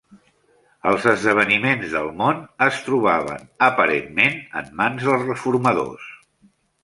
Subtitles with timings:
[0.91, 6.09] Els esdeveniments del món es trobaven, aparentment, en mans dels reformadors.